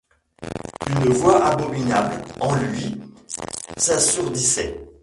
[0.89, 2.99] Une voix abominable, en lui,
[3.87, 4.83] l’assourdissait.